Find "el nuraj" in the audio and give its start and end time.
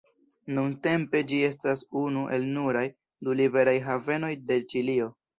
2.37-2.83